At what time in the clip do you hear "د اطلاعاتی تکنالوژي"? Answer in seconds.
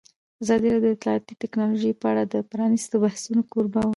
0.93-1.91